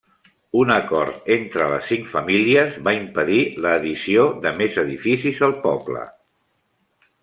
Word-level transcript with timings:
Un 0.61 0.71
acord 0.75 1.29
entre 1.35 1.67
les 1.73 1.91
cinc 1.91 2.09
famílies 2.15 2.79
va 2.89 2.95
impedir 3.01 3.39
l'addició 3.67 4.27
de 4.47 4.57
més 4.63 4.83
edificis 4.89 5.47
al 5.51 5.59
poble. 5.69 6.07